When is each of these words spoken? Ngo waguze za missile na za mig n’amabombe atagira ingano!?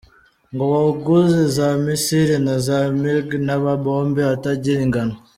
Ngo 0.53 0.65
waguze 0.73 1.41
za 1.57 1.67
missile 1.83 2.35
na 2.45 2.55
za 2.65 2.77
mig 3.01 3.27
n’amabombe 3.45 4.21
atagira 4.35 4.79
ingano!? 4.87 5.15